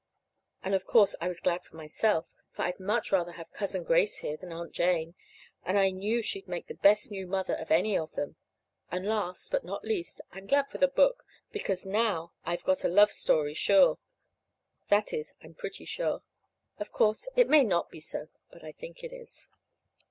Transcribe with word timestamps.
And, 0.63 0.73
of 0.73 0.87
course, 0.87 1.15
I 1.21 1.27
was 1.27 1.41
glad 1.41 1.63
for 1.63 1.75
myself, 1.75 2.25
for 2.55 2.63
I'd 2.63 2.79
much 2.79 3.11
rather 3.11 3.33
have 3.33 3.51
Cousin 3.53 3.83
Grace 3.83 4.17
here 4.17 4.35
than 4.35 4.51
Aunt 4.51 4.71
Jane, 4.73 5.13
and 5.63 5.77
I 5.77 5.91
knew 5.91 6.23
she'd 6.23 6.47
make 6.47 6.65
the 6.65 6.73
best 6.73 7.11
new 7.11 7.27
mother 7.27 7.53
of 7.53 7.69
any 7.69 7.95
of 7.95 8.13
them. 8.13 8.35
And 8.89 9.05
last, 9.05 9.51
but 9.51 9.63
not 9.63 9.83
least, 9.85 10.19
I'm 10.31 10.47
glad 10.47 10.69
for 10.69 10.79
the 10.79 10.87
book, 10.87 11.23
because 11.51 11.85
now 11.85 12.31
I've 12.43 12.63
got 12.63 12.83
a 12.83 12.87
love 12.87 13.11
story 13.11 13.53
sure. 13.53 13.99
That 14.87 15.13
is, 15.13 15.35
I'm 15.43 15.53
pretty 15.53 15.85
sure. 15.85 16.23
Of 16.79 16.91
course, 16.91 17.27
it 17.35 17.47
may 17.47 17.63
not 17.63 17.91
be 17.91 17.99
so; 17.99 18.29
but 18.51 18.63
I 18.63 18.71
think 18.71 19.03
it 19.03 19.13
is. 19.13 19.47